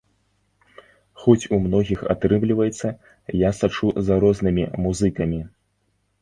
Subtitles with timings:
[1.23, 2.87] Хоць у многіх атрымліваецца,
[3.47, 5.41] я сачу за рознымі музыкамі.